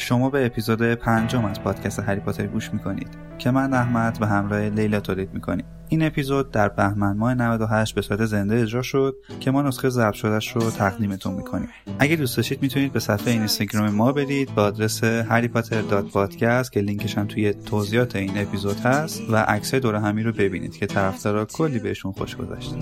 [0.00, 3.08] شما به اپیزود پنجم از پادکست هری پاتر گوش می‌کنید
[3.38, 5.64] که من احمد به همراه لیلا تولید می‌کنیم.
[5.88, 10.14] این اپیزود در بهمن ماه 98 به صورت زنده اجرا شد که ما نسخه ضبط
[10.14, 11.68] شدهش رو تقدیمتون می‌کنیم.
[11.98, 16.80] اگه دوست داشتید می‌تونید به صفحه اینستاگرام ما برید با آدرس هری پاتر پادکست که
[16.80, 21.44] لینکش هم توی توضیحات این اپیزود هست و عکس دور همی رو ببینید که طرفدارا
[21.44, 22.76] کلی بهشون خوش گذشته.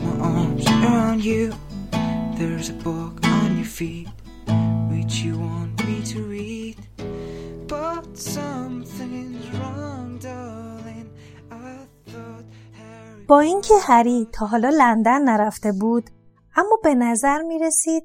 [13.29, 16.11] با اینکه هری تا حالا لندن نرفته بود
[16.57, 18.03] اما به نظر می رسید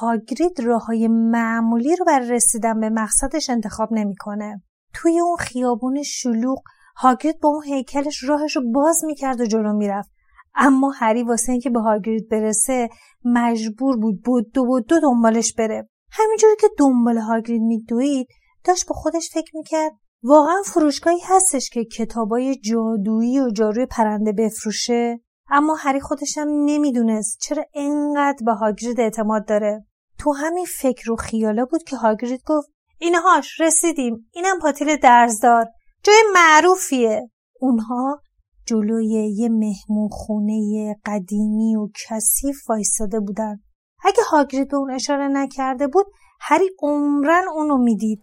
[0.00, 4.62] هاگرید راههای معمولی رو برای رسیدن به مقصدش انتخاب نمی‌کنه.
[4.94, 6.58] توی اون خیابون شلوغ
[6.96, 10.10] هاگرید با اون هیکلش راهش رو باز می‌کرد و جلو می‌رفت
[10.54, 12.88] اما هری واسه اینکه به هاگرید برسه
[13.24, 18.26] مجبور بود بود دو بود دو دنبالش بره همینجوری که دنبال هاگرید میدوید
[18.66, 19.92] داشت با خودش فکر می‌کرد.
[20.22, 25.20] واقعا فروشگاهی هستش که کتابای جادویی و جاروی پرنده بفروشه.
[25.50, 29.86] اما هری خودشم نمی‌دونست چرا انقدر به هاگرید اعتماد داره.
[30.18, 34.30] تو همین فکر و خیاله بود که هاگرید گفت اینهاش رسیدیم.
[34.32, 35.66] اینم پاتیل درزدار.
[36.02, 37.30] جای معروفیه.
[37.60, 38.20] اونها
[38.66, 43.60] جلوی یه مهمون خونه قدیمی و کثیف وایستاده بودن.
[44.04, 46.06] اگه هاگرید به اون اشاره نکرده بود
[46.40, 48.22] هری عمرن اونو می‌دید.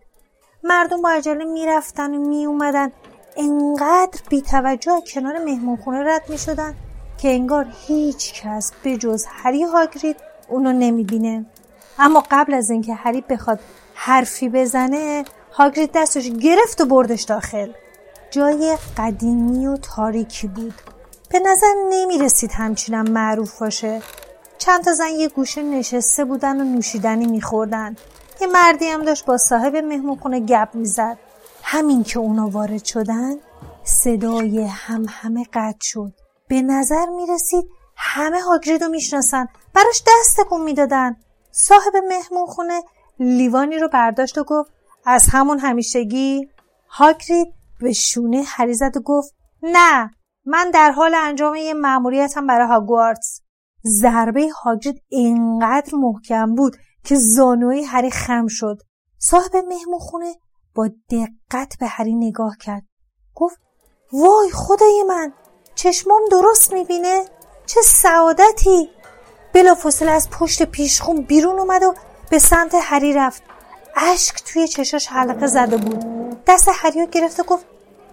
[0.66, 2.92] مردم با عجله می‌رفتن و میومدن
[3.38, 6.75] انقدر بیتوجه کنار مهمونخونه رد می‌شدن
[7.17, 10.16] که انگار هیچ کس به جز هری هاگرید
[10.50, 11.45] اونو نمی‌بینه.
[12.00, 13.59] اما قبل از اینکه هری بخواد
[13.94, 17.72] حرفی بزنه هاگرید دستش گرفت و بردش داخل.
[18.31, 20.73] جای قدیمی و تاریکی بود.
[21.30, 24.02] به نظر نمی رسید همچینم معروف باشه.
[24.58, 27.95] چند تا زن یه گوشه نشسته بودن و نوشیدنی میخوردن.
[28.42, 31.17] یه مردی هم داشت با صاحب مهمونخونه گپ می‌زد.
[31.64, 33.36] همین که اونا وارد شدن
[33.84, 36.14] صدای هم همه قطع شد.
[36.48, 39.48] به نظر می‌رسید همه هاگرید رو می‌شناسن.
[39.73, 41.16] براش دست تکون می‌دادن.
[41.52, 42.82] صاحب مهمونخونه
[43.20, 44.72] لیوانی رو برداشت و گفت
[45.05, 46.49] از همون همیشگی؟
[46.89, 50.11] هاگرید به شونه هری و گفت نه
[50.45, 53.42] من در حال انجام یه مأموریتم برای هاگوارتس.
[53.86, 58.77] ضربه هاگرید اینقدر محکم بود که زانوی هری خم شد.
[59.19, 60.36] صاحب مهمون خونه
[60.75, 62.83] با دقت به هری نگاه کرد.
[63.36, 63.58] گفت
[64.14, 65.33] وای خدای من
[65.75, 67.25] چشمام درست می‌بینه؟
[67.65, 68.89] چه سعادتی!
[69.53, 71.93] بلافاصله از پشت پیشخون بیرون اومد و
[72.30, 73.43] به سمت هری رفت.
[73.95, 76.05] اشک توی چشاش حلقه زده بود.
[76.47, 77.65] دست هری رو گرفت و گفت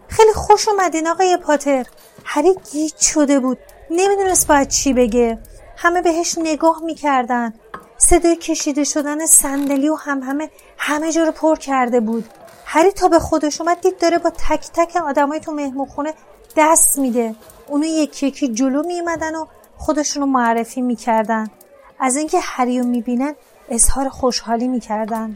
[0.09, 1.87] خیلی خوش اومدین آقای پاتر.
[2.25, 3.59] هری گیج شده بود.
[3.91, 5.39] نمی‌دونست باید چی بگه.
[5.77, 7.55] همه بهش نگاه می‌کردن.
[8.03, 12.25] صدای کشیده شدن صندلی و هم همه همه جا رو پر کرده بود.
[12.65, 16.15] هری تا به خودش اومد دید داره با تک تک آدمای تو مهمونخونه
[16.57, 17.35] دست میده.
[17.69, 19.47] اونو یکی یکی جلو میمدن و
[19.77, 21.51] خودشونو معرفی می‌کردن.
[21.99, 23.35] از اینکه هری رو می‌بینن
[23.69, 25.35] اظهار خوشحالی می‌کردن.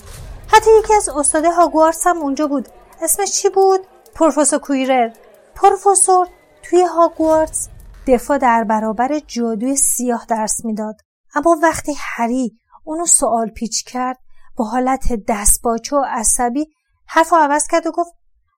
[0.48, 2.69] حتی یکی از استاد هاگوارس هم اونجا بود.
[3.02, 3.81] اسمش چی بود؟
[4.14, 5.10] پروفسور کویرر
[5.54, 6.28] پروفسور
[6.62, 7.69] توی هاگوارتس
[8.06, 11.03] دفاع در برابر جادوی سیاه درس می‌داد.
[11.34, 14.19] اما وقتی هری اونو سوال پیچ کرد
[14.56, 16.67] با حالت دستباچه و عصبی
[17.06, 18.15] حرف عوض کرد و گفت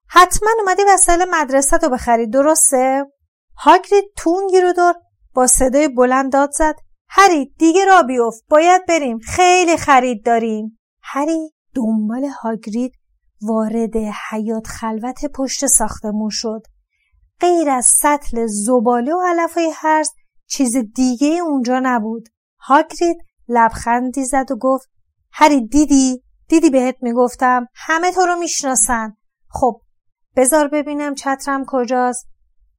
[0.09, 3.05] حتما اومدی وسایل مدرسه رو بخری درسته؟
[3.57, 4.95] هاگرید تون گیر دار
[5.33, 6.75] با صدای بلند داد زد
[7.09, 10.79] هری دیگه را بیفت باید بریم خیلی خرید داریم.
[11.01, 12.93] هری دنبال هاگرید
[13.41, 13.97] وارد
[14.29, 16.61] حیات خلوت پشت ساختمون شد.
[17.39, 20.09] غیر از سطل زباله و علفای هرز
[20.47, 22.29] چیز دیگه اونجا نبود.
[22.67, 23.17] هاگرید
[23.47, 24.89] لبخندی زد و گفت
[25.31, 27.67] هری دیدی؟ دیدی بهت می‌گفتم.
[27.75, 29.17] همه تو رو می‌شناسن.
[29.49, 29.81] خب
[30.35, 32.27] بزار ببینم چترم کجاست.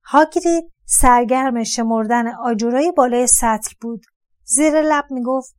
[0.04, 4.00] هاگرید سرگرم شمردن آجورای بالای سطل بود.
[4.44, 5.56] زیر لب می‌گفت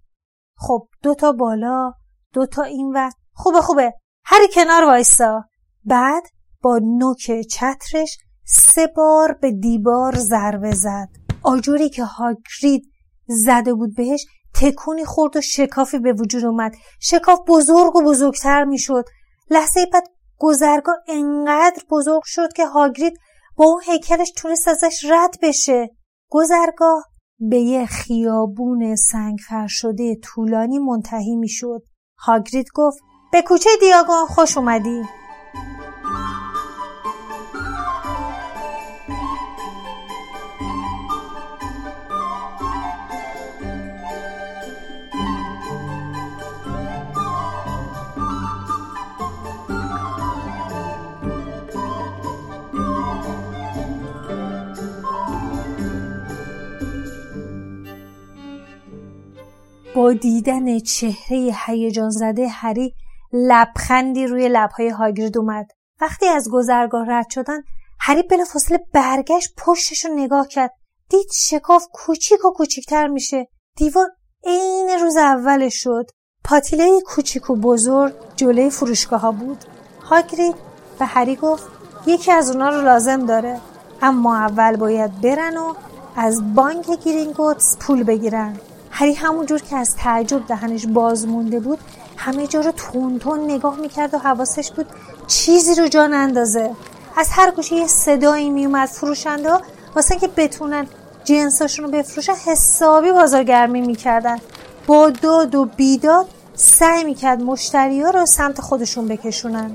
[0.58, 1.94] خب دوتا بالا
[2.34, 3.94] دوتا این و خوبه خوبه.
[4.25, 5.44] هری کنار وایسا.
[5.86, 6.24] بعد
[6.62, 11.10] با نوک چترش سه بار به دیوار ضربه زد.
[11.44, 12.92] آجوری که هاگرید
[13.30, 16.72] زده بود بهش تکونی خورد و شکافی به وجود اومد.
[17.02, 19.06] شکاف بزرگ و بزرگتر می‌شد.
[19.50, 20.04] لحظه بعد
[20.38, 23.14] گذرگاه انقدر بزرگ شد که هاگرید
[23.56, 25.90] با اون هیکلش تونست ازش رد بشه.
[26.30, 27.04] گذرگاه
[27.40, 29.38] به یه خیابون سنگ
[29.68, 31.84] شده طولانی منتهی می‌شد.
[32.20, 33.00] هاگرید گفت
[33.32, 35.04] به کوچه دیاگون خوش اومدی.
[60.07, 62.94] دیدن چهره هیجان زده هری
[63.34, 65.68] لبخندی روی لبهای هاگرید اومد.
[66.01, 67.62] وقتی از گذرگاه رد شدن
[68.00, 70.72] هری بلافاصله برگشت پشتش رو نگاه کرد.
[71.10, 73.48] دید شکاف کوچیک و کوچیکتر میشه.
[73.75, 74.07] دیوار
[74.44, 76.06] عین روز اولش شد.
[76.44, 79.66] پاتیله کوچیک و بزرگ جلوی فروشگاه ها بود.
[80.04, 80.56] هاگرید
[81.00, 81.68] به هری گفت
[82.07, 83.62] یکی از اونا رو لازم داره.
[84.01, 85.74] اما اول باید برن و
[86.16, 88.57] از بانک گیرینگوتس پول بگیرن.
[89.00, 91.80] هری همونجور که از تعجب دهنش باز مونده بود
[92.18, 94.86] همه جا رو تون تون نگاه می‌کرد و حواسش بود
[95.28, 96.72] چیزی رو جان اندازه
[97.18, 99.54] از هر گوشه یه صدایی میومد فروشنده
[99.96, 100.88] واسه که بتونن
[101.24, 104.38] جنساشون رو بفروشن حسابی بازارگرمی می‌کردن.
[104.88, 106.25] با داد و بیداد
[106.56, 109.72] سعی می‌کرد مشتری ها رو سمت خودشون بکشونن.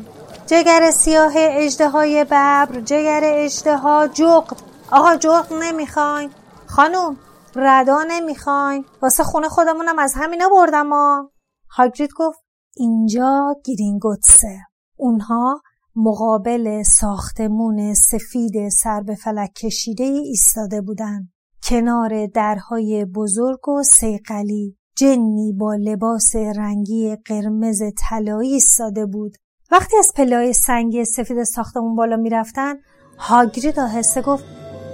[0.46, 4.56] جگر سیاه اجده های ببر جگر اجده ها جغد.
[4.90, 6.30] آقا جغد نمی‌خواین؟
[6.66, 7.16] خانوم
[7.56, 8.84] ردا نمی‌خواین.
[9.02, 11.30] واسه خونه خودمونم از همینا بردم ها.
[11.70, 12.38] هاگرید گفت
[12.76, 14.58] اینجا گرینگوتسه.
[14.96, 15.60] اونها
[15.96, 21.28] مقابل ساختمون سفید سر به فلک کشیده ایستاده بودن.
[21.62, 29.36] کنار درهای بزرگ و سیقلی جنی با لباس رنگی قرمز طلایی ایستاده بود.
[29.70, 32.74] وقتی از پلای سنگی سفید ساختمون بالا می‌رفتن
[33.18, 34.44] هاگرید آهسته گفت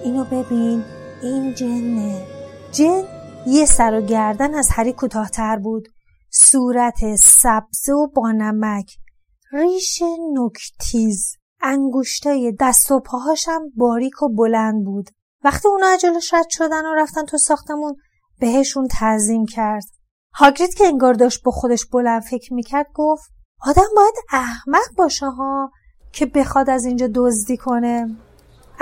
[0.05, 0.83] اینو ببین
[1.23, 2.40] این جنه.
[2.73, 3.03] جن
[3.47, 5.89] یه سر و گردن از هری کوتاهتر بود.
[6.33, 8.97] صورت سبز و بانمک
[9.53, 10.03] ریش
[10.35, 15.11] نکتیز انگوشتای دست و پاهاشم باریک و بلند بود.
[15.45, 17.97] وقتی اونا جلوش رد شدن و رفتن تو ساختمون
[18.41, 19.85] بهشون تعظیم کرد.
[20.35, 23.31] هاگرید که انگار داشت با خودش بلند فکر می‌کرد گفت
[23.67, 25.71] آدم باید احمق باشه ها
[26.13, 28.17] که بخواد از اینجا دزدی کنه.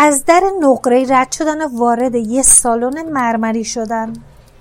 [0.01, 4.13] از در نقره رد شدن و وارد یه سالن مرمری شدن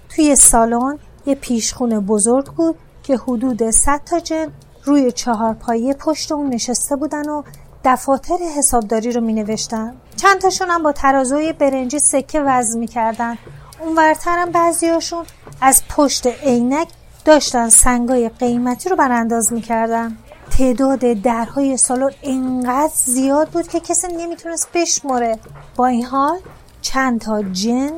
[0.10, 4.48] توی سالن یه پیشخونه بزرگ بود که حدود 100 تا جن
[4.84, 7.44] روی چهار پایه پشت اون نشسته بودن و
[7.86, 9.95] دفاتر حسابداری رو می نوشتن.
[10.16, 13.38] چند تاشون هم با ترازوی برنجی سکه وزن می کردن.
[13.80, 15.25] اون ورترم بعضیاشون
[15.62, 16.88] از پشت عینک
[17.25, 20.18] داشتن سنگای قیمتی رو برانداز می‌کردن
[20.57, 25.39] تعداد درهای سالن انقدر زیاد بود که کسی نمی‌تونست بشمره
[25.75, 26.39] با این حال
[26.81, 27.92] چند تا جن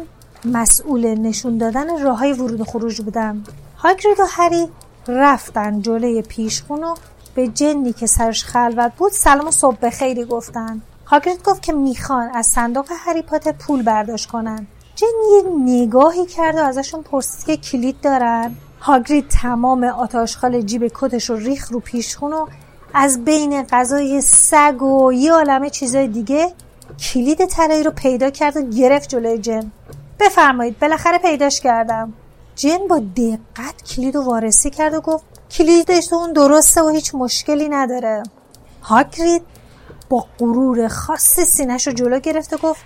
[0.46, 3.44] مسئول نشون دادن راه های ورود و خروج بودن.
[3.78, 4.68] هاگرید و هری
[5.08, 6.96] رفتن جلوی پیشخون و
[7.36, 10.82] به جنی که سرش خلوت بود سلام و صبح خیلی گفتن.
[11.06, 14.68] هاگرید گفت که می‌خوان از صندوق هری پاتر پول برداشت کنن.
[14.96, 18.56] جن یه نگاهی کرد و ازشون پرسید که کلید دارن.
[18.82, 22.48] هاگرید تمام آتاشخال جیب کتش رو ریخ رو پیشخون و
[22.94, 26.54] از بین غذای سگ و یه عالمه چیزای دیگه
[27.00, 29.72] کلید طلایی رو پیدا کرد و گرفت جلوی جن.
[30.20, 32.14] بفرمایید بالاخره پیداش کردم.
[32.56, 37.70] جن با دقت کلید رو وارسی کرد و گفت کلیدش اون درسته و هیچ مشکلی
[37.70, 38.24] نداره.
[38.82, 39.42] هاگرید
[40.10, 42.82] با غرور خاص سینش رو جلو گرفت و گفت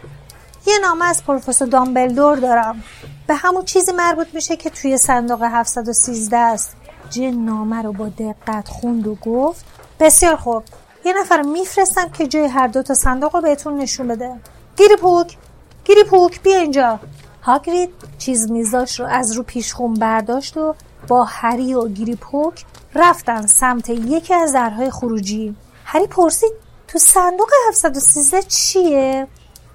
[0.68, 2.84] یه نامه از پروفسور دامبلدور دارم.
[3.28, 6.76] به همون چیزی مربوط میشه که توی صندوق 713 است.
[7.10, 9.66] جن نامه رو با دقت خوند و گفت
[10.00, 10.64] بسیار خوب.
[11.06, 14.36] یه نفر میفرستم که جای هر دو تا صندوق رو بهتون نشون بده.
[14.78, 15.38] گیری پوک
[15.84, 17.00] گیری پوک بیا اینجا.
[17.42, 20.76] هاگرید چیز میزاش رو از رو پیشخون برداشت و
[21.08, 25.56] با هری و گیری پوک رفتن سمت یکی از درهای خروجی.
[25.86, 26.52] هری پرسید
[26.88, 29.28] تو صندوق 713 چیه؟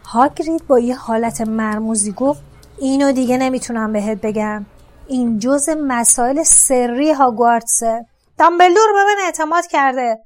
[0.05, 2.41] هاگرید با یه حالت مرموزی گفت
[2.81, 4.67] اینو دیگه نمی‌تونم بهت بگم.
[5.09, 8.07] این جز مسائل سری هاگوارتسه
[8.39, 10.19] دامبلدور به من اعتماد کرده.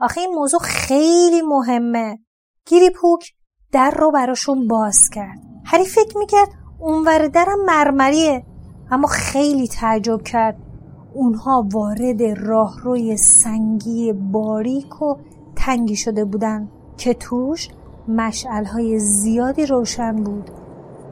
[0.00, 2.18] آخه این موضوع خیلی مهمه.
[2.66, 3.30] گیری پوک
[3.72, 5.38] در رو براشون باز کرد.
[5.64, 6.48] هری فکر می‌کرد
[6.80, 8.46] اونور درم مرمریه.
[8.90, 10.56] اما خیلی تعجب کرد.
[11.14, 15.16] اونها وارد راهروی سنگی باریک و
[15.56, 17.68] تنگی شده بودن که توش
[18.08, 20.50] مشعلهای زیادی روشن بود.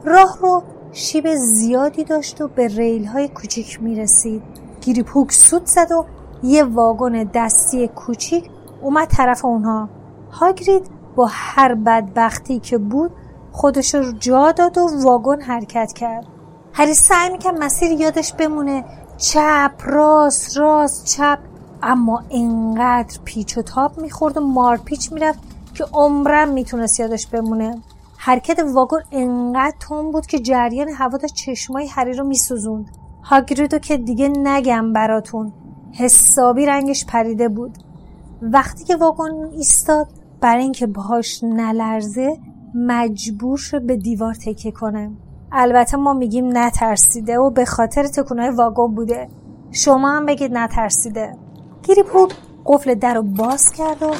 [0.05, 4.43] راه رو شیب زیادی داشت و به ریل های کوچیک می رسید
[4.81, 6.05] گیری سود زد و
[6.43, 8.49] یه واگن دستی کوچیک
[8.81, 9.89] اومد طرف اونها.
[10.31, 13.11] هاگرید با هر بدبختی که بود
[13.51, 16.25] خودش رو جا داد و واگن حرکت کرد.
[16.73, 18.85] هری سعی می‌کرد مسیر یادش بمونه.
[19.17, 21.39] چپ راست راست چپ.
[21.83, 25.39] اما انقدر پیچ و تاب می‌خورد و مارپیچ می‌رفت
[25.73, 27.81] که عمرم می‌تونست یادش بمونه.
[28.21, 32.85] حرکت واگن انقدر تون بود که جریان هوا تا چشمای هری رو میسوزوند.
[33.23, 35.53] هاگریدو که دیگه نگم براتون.
[35.93, 37.77] حسابی رنگش پریده بود.
[38.41, 40.07] وقتی که واگن ایستاد
[40.41, 42.37] برای اینکه باهاش نلرزه
[42.75, 45.11] مجبور شد به دیوار تکه کنه
[45.51, 49.27] البته ما میگیم نترسیده و به خاطر تکونای واگن بوده.
[49.71, 51.35] شما هم بگید نترسیده.
[51.83, 52.31] گیری پوک
[52.65, 54.11] قفل در رو باز کرد و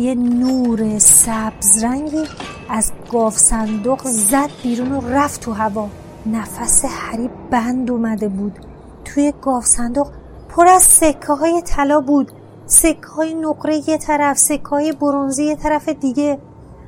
[0.00, 2.24] یه نور سبز رنگی
[2.68, 5.88] از گاف صندوق زد بیرون و رفت تو هوا.
[6.26, 8.58] نفس هری بند اومده بود.
[9.04, 10.08] توی گاف صندوق
[10.48, 12.32] پر از سکه های طلا بود.
[12.66, 16.38] سکه های نقره یه طرف سکه های برونزی یه طرف دیگه.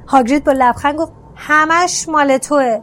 [0.06, 2.80] هاگرید با لبخند گفت همش مال توه.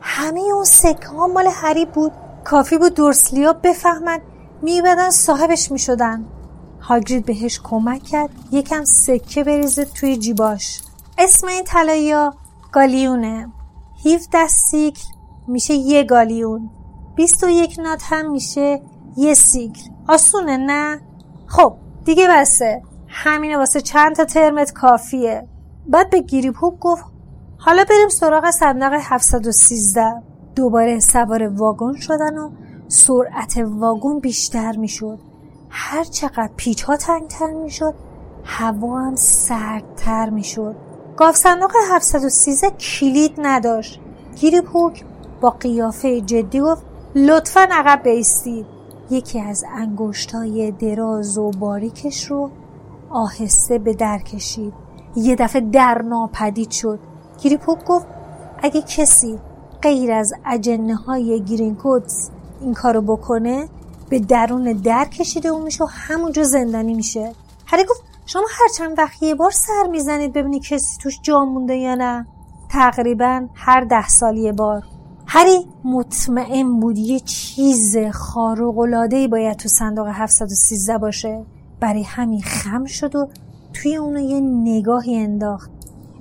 [0.00, 2.12] همه اون سکه ها مال هری بود.
[2.44, 4.18] کافی بود دورسلیا بفهمن.
[4.62, 6.24] میبدن صاحبش می‌شدن.
[6.80, 8.30] هاگرید بهش کمک کرد.
[8.52, 10.80] یکم سکه بریزه توی جیباش.
[11.18, 12.14] اسم این طلایی
[12.72, 13.52] گالیونه.
[14.06, 15.08] 17 سیکل
[15.48, 16.70] میشه یه گالیون.
[17.16, 18.82] 21 نات هم میشه
[19.16, 19.90] یه سیکل.
[20.08, 21.00] آسونه نه؟
[21.46, 25.48] خب دیگه بسه همینه واسه چند تا ترمت کافیه.
[25.86, 27.04] بعد به گیریپوک گفت
[27.58, 30.22] حالا بریم سراغ صندوق 713
[30.54, 32.50] دوباره سوار واگن شدن و
[32.88, 35.18] سرعت واگن بیشتر می‌شد.
[35.70, 37.94] هر چقدر پیچ ها تنگتر می‌شد
[38.44, 40.76] هوا هم سردتر می‌شد.
[41.16, 44.00] گاف صندوق 713 کلید نداشت.
[44.40, 45.04] گیری پوک
[45.40, 46.82] با قیافه جدی گفت
[47.14, 48.66] لطفا عقب بیستید
[49.10, 52.50] یکی از انگشتای دراز و باریکش رو
[53.10, 54.72] آهسته به در کشید.
[55.16, 56.98] یه دفعه در ناپدید شد.
[57.42, 58.06] گیری پوک گفت
[58.62, 59.38] اگه کسی
[59.82, 61.76] غیر از اجنه های گرین
[62.60, 63.68] این کارو بکنه
[64.08, 67.32] به درون در کشیده اون میشه و همونجا زندانی میشه.
[67.66, 71.74] هری گفت شما هر چند وقت یه بار سر می‌زنید ببینی کسی توش جا مونده
[71.74, 72.26] یا نه.
[72.70, 74.82] تقریبا هر ده سال یه بار.
[75.26, 78.74] هری مطمئن بود یه چیز خارق
[79.30, 81.44] باید تو صندوق 713 باشه؟
[81.80, 83.28] برای همین خم شد و
[83.72, 85.70] توی اونو یه نگاهی انداخت.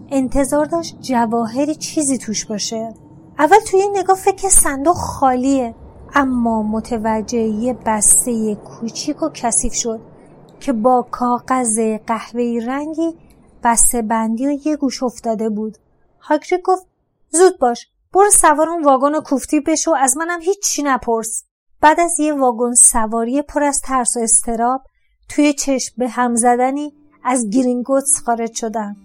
[0.10, 2.94] انتظار داشت جواهری چیزی توش باشه.
[3.40, 5.76] اول توی نگاه فکر صندوق خالیه
[6.14, 10.15] اما متوجه یه بسته کوچیک و کثیف شد.
[10.60, 13.16] که با کاغذ قهوه‌ای رنگی
[13.64, 15.78] بسته بندی و یه گوش افتاده بود.
[16.20, 16.88] هاگرید گفت
[17.30, 21.44] زود باش برو سوار اون واگن کوفتی بشو از منم هیچی نپرس.
[21.82, 24.82] بعد از یه واگن سواری پر از ترس و استراب
[25.30, 26.94] توی چشم به هم زدنی
[27.24, 28.96] از گرینگوتس خارج شدم.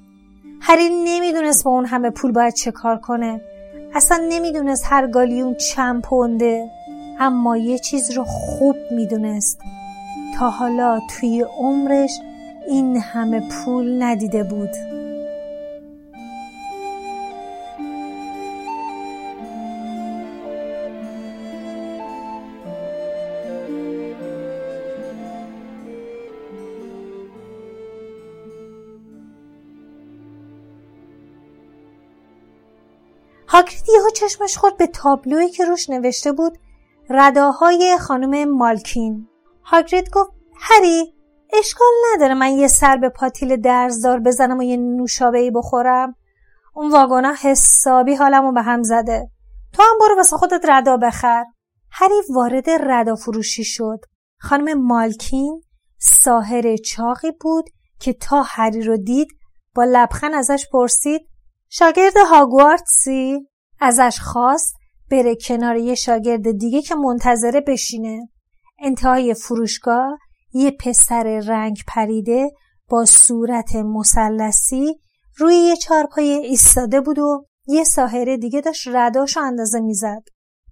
[0.61, 3.41] هری نمی‌دونست با اون همه پول باید چه کار کنه.
[3.95, 6.71] اصلا نمی‌دونست هر گالیون چند پونده.
[7.19, 9.59] اما یه چیز رو خوب می‌دونست.
[10.39, 12.21] تا حالا توی عمرش
[12.69, 14.71] این همه پول ندیده بود.
[33.49, 36.59] هاگرید یهو چشمش خورد به تابلویی که روش نوشته بود
[37.11, 39.30] رداهای خانم مالکین.
[39.71, 41.15] هاگرید گفت هری
[41.53, 46.15] اشکال نداره من یه سر به پاتیل درزدار بزنم و یه نوشابه بخورم؟
[46.75, 49.31] اون واگونا حسابی حالمو به هم زده.
[49.73, 51.45] تو هم برو واسه خودت ردا بخر.
[51.91, 54.01] هری وارد ردا فروشی شد.
[54.39, 55.63] خانم مالکین
[55.99, 57.65] ساهر چاقی بود
[58.01, 59.29] که تا هری رو دید
[59.75, 61.21] با لبخند ازش پرسید
[61.69, 63.49] شاگرد هاگوارتسی؟
[63.81, 64.77] ازش خواست
[65.11, 68.29] بره کنار یه شاگرد دیگه که منتظره بشینه.
[68.81, 70.19] انتهای فروشگاه
[70.53, 72.51] یه پسر رنگ پریده
[72.89, 75.01] با صورت مسلسی
[75.37, 80.23] روی یه چارپای ایستاده بود و یه ساحره دیگه داشت رداشو اندازه می‌زد.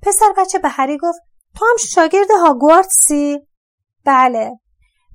[0.03, 1.19] پسر بچه به هری گفت
[1.57, 3.39] تو هم شاگرد هاگوارتسی؟
[4.05, 4.59] بله.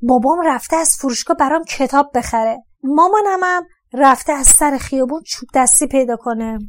[0.01, 2.63] بابام رفته از فروشگاه برام کتاب بخره.
[2.83, 6.59] مامانم هم رفته از سر خیابون چوب دستی پیدا کنه.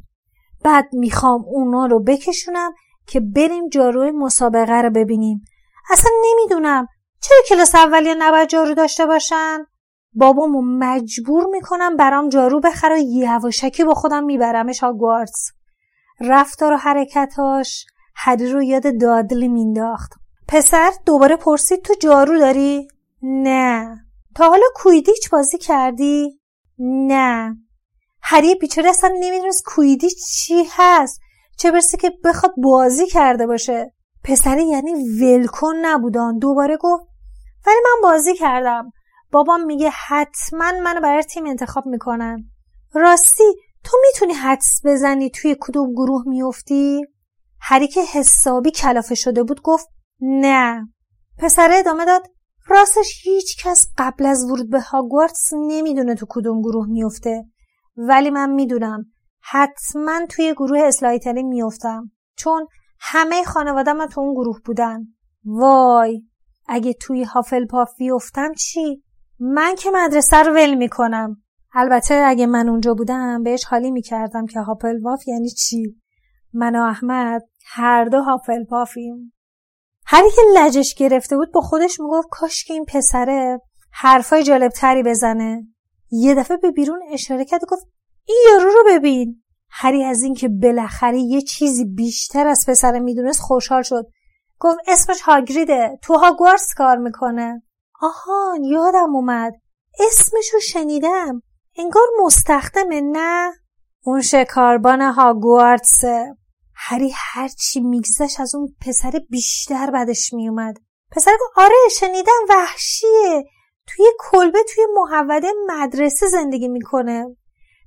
[0.65, 2.73] بعد می‌خوام اونا رو بکشونم
[3.07, 5.45] که بریم جاروی مسابقه رو ببینیم
[5.91, 6.87] اصلا نمی‌دونم.
[7.21, 9.67] چرا کلاس اولیه نباید جارو داشته باشن؟
[10.13, 15.51] بابامو مجبور می‌کنم برام جارو بخر و یواشکی با خودم میبرمش هاگوارتس
[16.21, 17.87] رفتار و حرکتاش
[18.17, 20.13] هری رو یاد دادلی مینداخت
[20.49, 22.89] پسر دوباره پرسید تو جارو داری؟
[23.23, 23.97] نه.
[24.35, 26.41] تا حالا کویدیچ بازی کردی؟
[26.79, 27.57] نه.
[28.23, 31.21] هری بیچاره اصلا نمی‌دونست کویدی چی هست.
[31.59, 33.93] چه برسه که بخواد بازی کرده باشه.
[34.25, 37.05] پسره یعنی ولکن نبودان دوباره گفت
[37.67, 38.93] ولی من بازی کردم.
[39.33, 42.45] بابام میگه حتما منو برای تیم انتخاب می‌کنن.
[42.95, 43.45] راستی
[43.85, 47.03] تو می‌تونی حدس بزنی توی کدوم گروه میفتی؟
[47.61, 49.89] هری که حسابی کلافه شده بود گفت
[50.21, 50.89] نه.
[51.39, 52.31] پسره ادامه داد
[52.69, 57.45] راستش هیچ کس قبل از ورود به هاگوارتس نمی‌دونه تو کدوم گروه میفته
[57.97, 59.05] ولی من می‌دونم
[59.41, 62.67] حتما توی گروه اسلایتری میفتم چون
[63.07, 65.07] همه خانواده من تو اون گروه بودن.
[65.45, 66.23] وای
[66.67, 69.03] اگه توی هافل پاف بیفتم چی؟
[69.39, 71.43] من که مدرسه رو ول می‌کنم.
[71.75, 75.97] البته اگه من اونجا بودم بهش حالی می‌کردم که هاپل پاف یعنی چی؟
[76.53, 79.33] من و احمد هر دو هاپل پافیم.
[80.07, 83.61] هری که لجش گرفته بود با خودش می‌گفت کاش که این پسره
[83.93, 85.67] حرفای جالبتری بزنه.
[86.11, 87.87] یه دفعه به بیرون اشاره کرد و گفت
[88.27, 89.44] این یارو رو ببین.
[89.77, 94.07] هری از اینکه بالاخره یه چیزی بیشتر از پسر می‌دونست خوشحال شد.
[94.59, 95.99] گفت اسمش هاگریده.
[96.03, 97.63] تو هاگوارس کار می‌کنه.
[98.03, 99.53] آهان یادم اومد.
[100.01, 101.43] اسمشو شنیدم.
[101.77, 103.53] انگار مستخدمه نه؟
[104.05, 106.37] اون شکاربان هاگوارتسه.
[106.75, 110.75] هری هرچی میگذشت از اون پسر بیشتر بدش میومد
[111.13, 113.45] پسر گفت آره شنیدم وحشیه.
[113.87, 117.37] توی کلبه توی محوده مدرسه زندگی می‌کنه.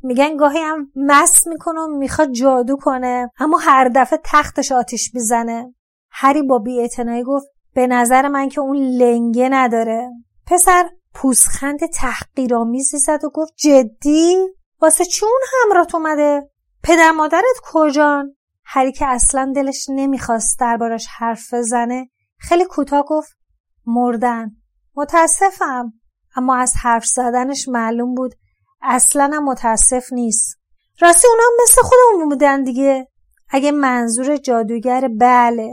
[0.03, 5.75] میگن گاهی هم مس می‌کنه و می‌خواد جادو کنه اما هر دفعه تختش آتیش می‌زنه.
[6.11, 10.09] هری با بیاعتنایی گفت به نظر من که اون لنگه نداره.
[10.45, 14.37] پسر پوزخند تحقیرآمیزی زد و گفت جدی؟
[14.81, 16.49] واسه چی اون همرات اومده؟
[16.83, 18.35] پدر مادرت کجان؟
[18.65, 23.37] هری که اصلا دلش نمی‌خواست دربارش حرف بزنه خیلی کوتاه گفت
[23.85, 24.51] مردن.
[24.95, 25.93] متاسفم
[26.35, 28.35] اما از حرف زدنش معلوم بود
[28.81, 30.59] اصلا متاسف نیست.
[30.99, 33.07] راستی اونا مثل خودمون بودن دیگه.
[33.49, 35.69] اگه منظور جادوگر بله.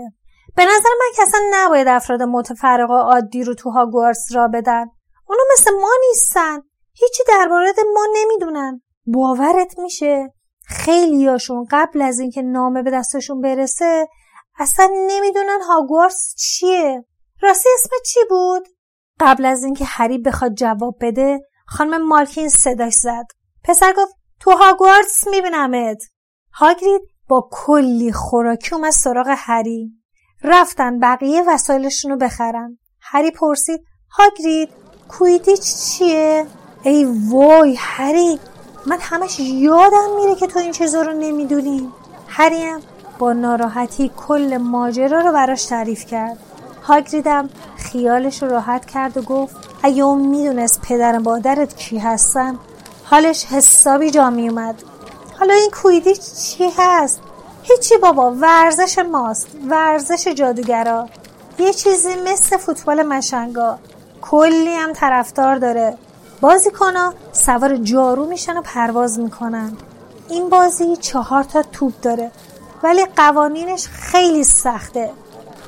[0.57, 4.87] به نظر من که اصلا نباید افراد متفرق و عادی رو تو هاگوارس را بدن.
[5.29, 6.61] اونا مثل ما نیستن.
[6.93, 8.83] هیچی درباره ما نمی‌دونن.
[9.07, 10.33] باورت میشه؟
[10.67, 14.09] خیلیاشون قبل از اینکه نامه به دستشون برسه
[14.59, 17.05] اصلا نمی‌دونن هاگوارس چیه.
[17.43, 18.69] راستی اسم چی بود؟
[19.21, 23.27] قبل از اینکه هری بخواد جواب بده خانم مالکین صداش زد.
[23.65, 26.03] پسر گفت تو هاگوارتس میبینمت.
[26.53, 29.93] هاگرید با کلی خوراکی اومد سراغ هری.
[30.45, 32.79] رفتن بقیه وسایلشون رو بخرن.
[33.01, 34.69] هری پرسید هاگرید
[35.09, 36.47] کویدیچ چیه؟
[36.83, 38.41] ای وای هری
[38.87, 41.93] من همش یادم میره که تو این چیزا رو نمی‌دونی.
[42.29, 42.79] هریم
[43.19, 46.39] با ناراحتی کل ماجرا رو براش تعریف کرد.
[46.83, 52.59] هاگریدم خیالش رو راحت کرد و گفت اگه اون می‌دونست پدر مادرت کی هستن.
[53.05, 54.83] حالش حسابی جا میومد
[55.39, 57.21] حالا این کویدی چی هست؟
[57.63, 61.09] هیچی بابا ورزش ماست ورزش جادوگرا.
[61.59, 63.79] یه چیزی مثل فوتبال مشنگا.
[64.23, 65.97] کلی هم طرفدار داره.
[66.41, 69.77] بازیکنا سوار جارو میشن و پرواز می‌کنن.
[70.29, 72.31] این بازی چهار تا توپ داره
[72.83, 75.11] ولی قوانینش خیلی سخته.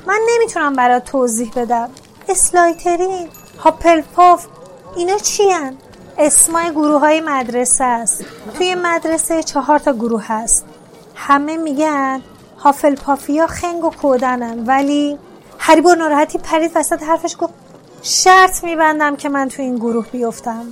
[0.07, 1.89] من نمی‌تونم برات توضیح بدم.
[2.29, 3.29] اسلایترین.
[3.59, 4.45] هاپلپاف
[4.95, 5.77] اینا چی هن؟
[6.17, 8.25] اسمای گروه های مدرسه است.
[8.57, 10.65] توی مدرسه چهار تا گروه هست.
[11.15, 12.21] همه میگن
[12.57, 15.17] هافلپافیا خنگ و کودنن ولی
[15.59, 17.53] هری با ناراحتی پرید وسط حرفش گفت
[18.01, 20.65] شرط میبندم که من تو این گروه بیفتم.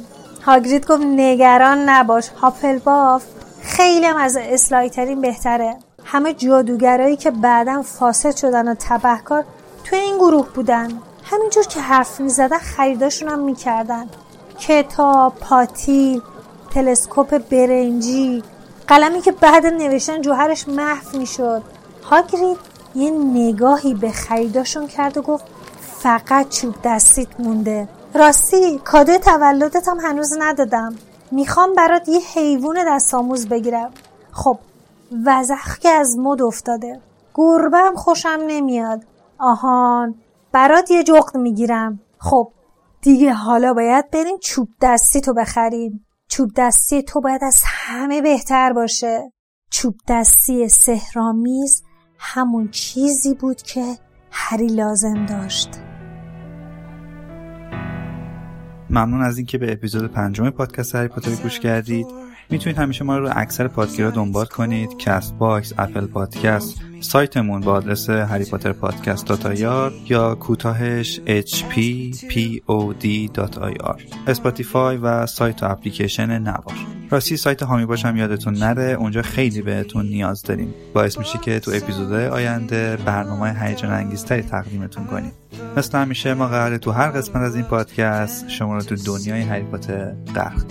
[0.46, 3.24] هاگرید گفت نگران نباش هافلپاف
[3.62, 5.76] خیلی هم از اسلایترین بهتره.
[6.04, 9.44] همه جادوگرایی که بعدا فاسد شدن و تبهکار
[9.84, 11.02] توی این گروه بودن.
[11.28, 14.10] همینجور که حرف می‌زدن خریداشون هم می‌کردن.
[14.60, 16.22] کتاب پاتیل
[16.74, 18.44] تلسکوپ برنجی
[18.88, 21.64] قلمی که بعد نوشتن جوهرش محو می‌شد.
[22.04, 22.58] هاگرید
[22.96, 25.46] یه نگاهی به خریداشون کرد و گفت
[26.00, 27.88] فقط چوب دستیت مونده.
[28.14, 30.96] راستی کادوی تولدت هم هنوز ندادم.
[31.32, 33.92] می‌خوام برات یه حیوان دست آموز بگیرم.
[34.32, 34.58] خب
[35.26, 37.00] وزغ که از مد افتاده.
[37.36, 39.02] گربه هم خوشم نمیاد.
[39.40, 40.16] آهان
[40.56, 42.00] برات یه جغد می‌گیرم.
[42.18, 42.52] خب
[43.02, 46.06] دیگه حالا باید بریم چوب دستی تو بخریم.
[46.30, 49.32] چوب دستی تو باید از همه بهتر باشه.
[49.72, 51.84] چوب دستی سحرآمیز
[52.20, 53.98] همون چیزی بود که
[54.32, 55.70] هری لازم داشت.
[58.90, 62.25] ممنون از اینکه به اپیزود پنجم پادکست هری پاتر گوش کردید.
[62.50, 64.98] می‌تونید همیشه ما رو اکثر پادگیرها دنبال کنید.
[64.98, 69.60] Castbox Apple Podcast سایتمون با آدرس هری پاتر پادکست dot
[70.10, 72.62] یا کوتاهش hppod.ir
[74.28, 76.76] Spotify و سایت و اپلیکیشن نوار.
[77.10, 78.84] راستی سایت حامی باش هم یادتون نره.
[78.84, 80.74] اونجا خیلی بهتون نیاز داریم.
[80.94, 85.32] باعث میشه که تو اپیزودهای آینده برنامه هیجان انگیزتری تقدیمتون کنیم.
[85.78, 89.64] مثل همیشه ما قراره تو هر قسمت از این پادکست شما رو تو دنیای هری
[89.64, 90.66] پاتر غرق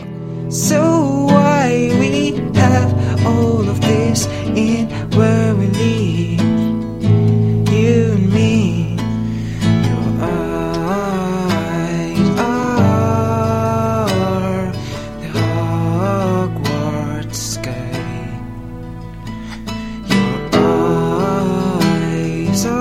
[1.64, 2.14] why we
[2.60, 2.90] have
[3.26, 4.26] all of this
[4.64, 6.40] in where we live.
[7.72, 8.96] You and me,
[9.88, 14.72] your eyes are
[15.22, 17.98] the Hogwarts sky.
[20.12, 20.36] Your
[22.12, 22.76] eyes are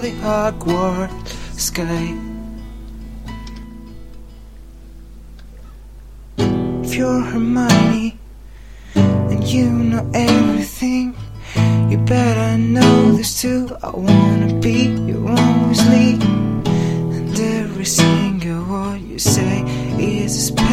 [0.00, 1.32] the Hogwarts
[1.68, 2.27] sky.
[7.38, 8.18] Hermione,
[8.96, 11.14] and you know everything.
[11.88, 13.76] You better know this too.
[13.80, 15.36] I wanna be your
[15.72, 16.20] sleep
[17.14, 19.62] and every single word you say
[20.00, 20.67] is a spell.